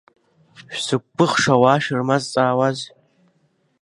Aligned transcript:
Шәзықәгәыӷша 0.73 1.53
ауаа 1.55 1.77
шәырмазаҵаауаз… 1.83 2.77